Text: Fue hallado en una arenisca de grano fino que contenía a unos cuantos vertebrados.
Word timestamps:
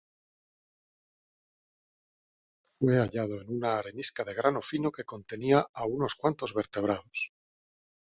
Fue 2.63 2.97
hallado 2.97 3.39
en 3.39 3.49
una 3.53 3.77
arenisca 3.77 4.23
de 4.23 4.33
grano 4.33 4.63
fino 4.63 4.91
que 4.91 5.03
contenía 5.03 5.67
a 5.71 5.85
unos 5.85 6.15
cuantos 6.15 6.55
vertebrados. 6.55 7.31